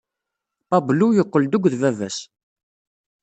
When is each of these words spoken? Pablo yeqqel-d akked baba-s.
Pablo 0.71 1.07
yeqqel-d 1.15 1.53
akked 1.57 1.73
baba-s. 1.81 2.17